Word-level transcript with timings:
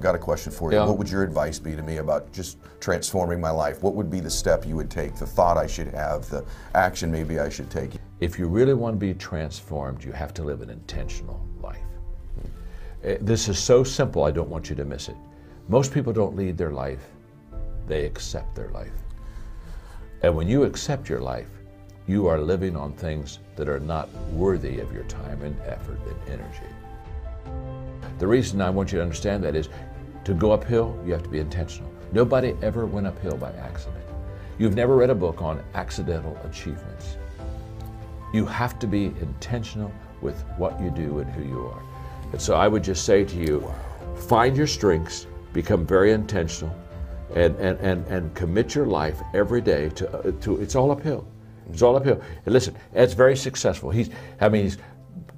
Got 0.00 0.14
a 0.14 0.18
question 0.18 0.50
for 0.50 0.72
you. 0.72 0.78
Yeah. 0.78 0.86
What 0.86 0.96
would 0.96 1.10
your 1.10 1.22
advice 1.22 1.58
be 1.58 1.76
to 1.76 1.82
me 1.82 1.98
about 1.98 2.32
just 2.32 2.56
transforming 2.80 3.38
my 3.38 3.50
life? 3.50 3.82
What 3.82 3.94
would 3.94 4.10
be 4.10 4.20
the 4.20 4.30
step 4.30 4.66
you 4.66 4.74
would 4.76 4.90
take, 4.90 5.14
the 5.14 5.26
thought 5.26 5.58
I 5.58 5.66
should 5.66 5.88
have, 5.88 6.28
the 6.30 6.44
action 6.74 7.10
maybe 7.10 7.38
I 7.38 7.50
should 7.50 7.70
take? 7.70 7.92
If 8.20 8.38
you 8.38 8.48
really 8.48 8.72
want 8.72 8.94
to 8.94 8.98
be 8.98 9.12
transformed, 9.12 10.02
you 10.02 10.12
have 10.12 10.32
to 10.34 10.42
live 10.42 10.62
an 10.62 10.70
intentional 10.70 11.46
life. 11.60 11.78
Eh, 13.04 13.18
This 13.20 13.48
is 13.48 13.58
so 13.58 13.84
simple, 13.84 14.24
I 14.24 14.30
don't 14.30 14.48
want 14.48 14.70
you 14.70 14.76
to 14.76 14.84
miss 14.86 15.08
it. 15.08 15.16
Most 15.68 15.92
people 15.92 16.14
don't 16.14 16.34
lead 16.34 16.56
their 16.56 16.72
life, 16.72 17.06
they 17.86 18.06
accept 18.06 18.54
their 18.54 18.70
life. 18.70 18.92
And 20.22 20.34
when 20.34 20.48
you 20.48 20.64
accept 20.64 21.08
your 21.08 21.20
life, 21.20 21.48
you 22.06 22.26
are 22.26 22.40
living 22.40 22.74
on 22.74 22.92
things 22.94 23.38
that 23.56 23.68
are 23.68 23.80
not 23.80 24.08
worthy 24.32 24.80
of 24.80 24.92
your 24.92 25.04
time 25.04 25.42
and 25.42 25.58
effort 25.60 26.00
and 26.06 26.40
energy. 26.40 26.66
The 28.18 28.26
reason 28.26 28.60
I 28.60 28.68
want 28.68 28.92
you 28.92 28.98
to 28.98 29.02
understand 29.02 29.42
that 29.44 29.54
is 29.54 29.68
to 30.24 30.34
go 30.34 30.52
uphill, 30.52 30.98
you 31.04 31.12
have 31.12 31.22
to 31.22 31.28
be 31.28 31.38
intentional. 31.38 31.90
Nobody 32.12 32.56
ever 32.62 32.86
went 32.86 33.06
uphill 33.06 33.36
by 33.36 33.52
accident. 33.52 34.04
You've 34.58 34.74
never 34.74 34.96
read 34.96 35.10
a 35.10 35.14
book 35.14 35.40
on 35.42 35.62
accidental 35.74 36.36
achievements. 36.44 37.16
You 38.32 38.44
have 38.46 38.78
to 38.80 38.86
be 38.86 39.06
intentional 39.20 39.92
with 40.20 40.42
what 40.58 40.80
you 40.80 40.90
do 40.90 41.20
and 41.20 41.30
who 41.30 41.42
you 41.42 41.66
are. 41.66 41.82
And 42.32 42.40
so 42.40 42.54
I 42.54 42.68
would 42.68 42.84
just 42.84 43.04
say 43.04 43.24
to 43.24 43.36
you, 43.36 43.72
find 44.14 44.56
your 44.56 44.66
strengths, 44.66 45.26
become 45.52 45.86
very 45.86 46.12
intentional, 46.12 46.74
and, 47.34 47.56
and, 47.56 47.78
and, 47.80 48.06
and 48.08 48.34
commit 48.34 48.74
your 48.74 48.86
life 48.86 49.20
every 49.34 49.60
day 49.60 49.88
to, 49.90 50.18
uh, 50.18 50.32
to 50.42 50.60
it's 50.60 50.74
all 50.74 50.90
uphill. 50.90 51.26
It's 51.72 51.82
all 51.82 51.96
uphill. 51.96 52.20
And 52.44 52.52
listen, 52.52 52.76
Ed's 52.94 53.14
very 53.14 53.36
successful. 53.36 53.90
He's, 53.90 54.10
I 54.40 54.48
mean, 54.48 54.64
he's 54.64 54.78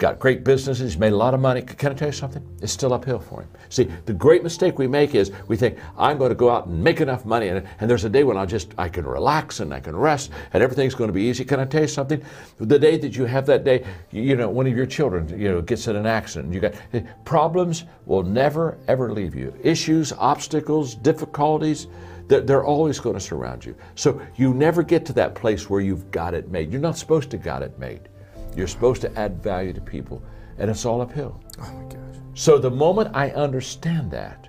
got 0.02 0.18
great 0.18 0.42
businesses, 0.42 0.94
he's 0.94 0.98
made 0.98 1.12
a 1.12 1.16
lot 1.16 1.32
of 1.32 1.38
money. 1.38 1.62
Can 1.62 1.92
I 1.92 1.94
tell 1.94 2.08
you 2.08 2.12
something? 2.12 2.44
It's 2.60 2.72
still 2.72 2.92
uphill 2.92 3.20
for 3.20 3.42
him. 3.42 3.48
See, 3.68 3.84
the 4.04 4.12
great 4.12 4.42
mistake 4.42 4.76
we 4.76 4.88
make 4.88 5.14
is 5.14 5.30
we 5.46 5.56
think, 5.56 5.78
I'm 5.96 6.18
going 6.18 6.30
to 6.30 6.34
go 6.34 6.50
out 6.50 6.66
and 6.66 6.82
make 6.82 7.00
enough 7.00 7.24
money, 7.24 7.48
and, 7.48 7.64
and 7.78 7.88
there's 7.88 8.02
a 8.02 8.10
day 8.10 8.24
when 8.24 8.36
I'll 8.36 8.44
just, 8.44 8.74
I 8.76 8.88
can 8.88 9.06
relax 9.06 9.60
and 9.60 9.72
I 9.72 9.78
can 9.78 9.94
rest, 9.94 10.32
and 10.52 10.60
everything's 10.60 10.96
going 10.96 11.06
to 11.06 11.14
be 11.14 11.22
easy. 11.22 11.44
Can 11.44 11.60
I 11.60 11.66
tell 11.66 11.82
you 11.82 11.86
something? 11.88 12.20
The 12.58 12.80
day 12.80 12.98
that 12.98 13.16
you 13.16 13.26
have 13.26 13.46
that 13.46 13.62
day, 13.62 13.86
you, 14.10 14.22
you 14.22 14.34
know, 14.34 14.50
one 14.50 14.66
of 14.66 14.76
your 14.76 14.86
children, 14.86 15.28
you 15.38 15.48
know, 15.48 15.62
gets 15.62 15.86
in 15.86 15.94
an 15.94 16.06
accident, 16.06 16.52
you 16.52 16.58
got 16.58 16.74
eh, 16.92 17.02
problems 17.24 17.84
will 18.04 18.24
never 18.24 18.78
ever 18.88 19.12
leave 19.12 19.36
you. 19.36 19.54
Issues, 19.62 20.12
obstacles, 20.18 20.96
difficulties, 20.96 21.86
they're 22.26 22.64
always 22.64 22.98
going 22.98 23.14
to 23.14 23.20
surround 23.20 23.64
you. 23.64 23.76
So 23.94 24.20
you 24.34 24.52
never 24.52 24.82
get 24.82 25.06
to 25.06 25.12
that 25.12 25.36
place 25.36 25.70
where 25.70 25.80
you've 25.80 26.10
got 26.10 26.34
it 26.34 26.50
made. 26.50 26.72
You're 26.72 26.80
not 26.80 26.98
supposed 26.98 27.30
to 27.30 27.38
got 27.38 27.62
it 27.62 27.78
made. 27.78 28.08
You're 28.56 28.68
supposed 28.68 29.00
to 29.02 29.18
add 29.18 29.42
value 29.42 29.72
to 29.72 29.80
people, 29.80 30.22
and 30.58 30.70
it's 30.70 30.84
all 30.84 31.00
uphill. 31.00 31.40
Oh 31.58 31.72
my 31.72 31.84
gosh. 31.84 32.16
So 32.34 32.58
the 32.58 32.70
moment 32.70 33.14
I 33.14 33.30
understand 33.30 34.10
that, 34.10 34.48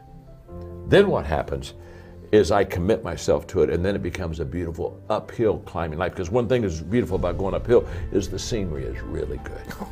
then 0.87 1.09
what 1.09 1.25
happens 1.25 1.73
is 2.31 2.51
I 2.51 2.63
commit 2.63 3.03
myself 3.03 3.45
to 3.47 3.61
it, 3.61 3.69
and 3.69 3.85
then 3.85 3.95
it 3.95 4.01
becomes 4.01 4.39
a 4.39 4.45
beautiful 4.45 5.01
uphill 5.09 5.59
climbing 5.59 5.99
life. 5.99 6.13
Because 6.13 6.31
one 6.31 6.47
thing 6.47 6.63
that's 6.63 6.81
beautiful 6.81 7.15
about 7.15 7.37
going 7.37 7.53
uphill 7.53 7.87
is 8.11 8.29
the 8.29 8.39
scenery 8.39 8.83
is 8.85 8.99
really 9.01 9.37
good. 9.43 9.61
Oh. 9.79 9.89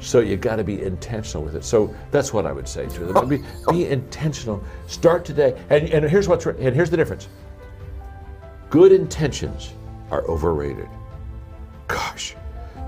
So 0.00 0.20
you 0.20 0.36
got 0.36 0.56
to 0.56 0.64
be 0.64 0.82
intentional 0.82 1.42
with 1.42 1.56
it. 1.56 1.64
So 1.64 1.94
that's 2.10 2.32
what 2.32 2.44
I 2.44 2.52
would 2.52 2.68
say 2.68 2.86
to 2.86 3.06
them. 3.06 3.28
Be, 3.28 3.42
be 3.70 3.86
intentional. 3.86 4.62
Start 4.86 5.24
today. 5.24 5.58
And, 5.70 5.88
and 5.88 6.04
here's 6.04 6.28
what's 6.28 6.44
and 6.44 6.74
here's 6.74 6.90
the 6.90 6.96
difference. 6.96 7.28
Good 8.68 8.92
intentions 8.92 9.72
are 10.10 10.22
overrated. 10.24 10.88
Gosh, 11.88 12.36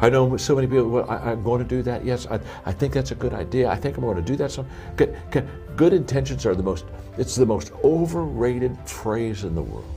I 0.01 0.11
know 0.11 0.37
so 0.37 0.55
many 0.55 0.67
people. 0.67 0.89
Well, 0.89 1.11
I, 1.11 1.33
am 1.33 1.43
going 1.43 1.63
to 1.63 1.69
do 1.69 1.83
that. 1.83 2.05
Yes, 2.05 2.27
I, 2.27 2.39
I 2.65 2.73
think 2.73 2.93
that's 2.93 3.13
a 3.13 3.15
good 3.15 3.33
idea. 3.33 3.69
I 3.69 3.77
think 3.77 3.97
I'm 3.97 4.05
going 4.05 4.17
to 4.17 4.23
do 4.23 4.37
that. 4.37 4.51
Some 4.51 4.67
good, 4.97 5.17
good, 5.31 5.49
good 5.77 5.93
intentions 5.93 6.45
are 6.45 6.55
the 6.55 6.63
most. 6.63 6.85
It's 7.17 7.35
the 7.35 7.47
most 7.47 7.73
overrated 7.83 8.77
phrase 8.89 9.45
in 9.45 9.55
the 9.55 9.63
world. 9.63 9.93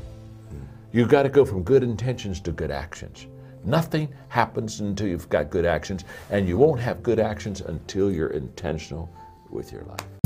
You've 0.91 1.09
got 1.09 1.23
to 1.23 1.29
go 1.29 1.45
from 1.45 1.63
good 1.63 1.83
intentions 1.83 2.39
to 2.41 2.51
good 2.51 2.71
actions. 2.71 3.27
Nothing 3.63 4.09
happens 4.29 4.79
until 4.79 5.07
you've 5.07 5.29
got 5.29 5.49
good 5.49 5.65
actions, 5.65 6.05
and 6.31 6.47
you 6.47 6.57
won't 6.57 6.79
have 6.79 7.03
good 7.03 7.19
actions 7.19 7.61
until 7.61 8.11
you're 8.11 8.29
intentional 8.29 9.09
with 9.49 9.71
your 9.71 9.83
life. 9.83 10.18